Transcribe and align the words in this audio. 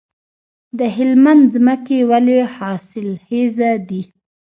د 0.79 0.79
هلمند 0.97 1.43
ځمکې 1.53 1.99
ولې 2.09 2.39
حاصلخیزه 2.55 3.71
دي؟ 3.87 4.01